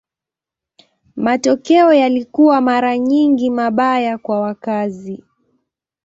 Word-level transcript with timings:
Matokeo 1.15 1.93
yalikuwa 1.93 2.61
mara 2.61 2.97
nyingi 2.97 3.49
mabaya 3.49 4.17
kwa 4.17 4.39
wakazi. 4.41 5.23